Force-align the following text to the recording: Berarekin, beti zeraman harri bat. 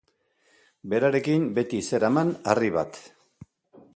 Berarekin, 0.93 1.45
beti 1.59 1.83
zeraman 1.91 2.33
harri 2.53 2.75
bat. 2.79 3.01